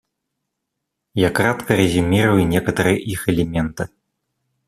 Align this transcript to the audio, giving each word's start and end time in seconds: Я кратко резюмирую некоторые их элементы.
Я 1.13 1.29
кратко 1.29 1.75
резюмирую 1.75 2.47
некоторые 2.47 2.99
их 2.99 3.29
элементы. 3.29 3.89